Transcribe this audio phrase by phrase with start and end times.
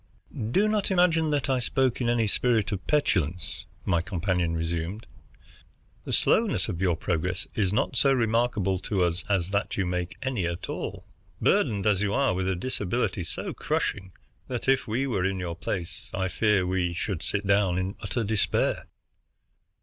[0.49, 5.05] "Do not imagine that I spoke in any spirit of petulance," my companion resumed.
[6.05, 10.17] "The slowness of your progress is not so remarkable to us as that you make
[10.23, 11.05] any at all,
[11.39, 14.11] burdened as you are by a disability so crushing
[14.47, 18.23] that if we were in your place I fear we should sit down in utter
[18.23, 18.87] despair."